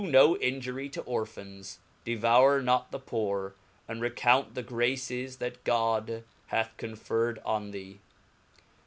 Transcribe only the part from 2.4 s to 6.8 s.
not thepoore, and recount the graces that God hath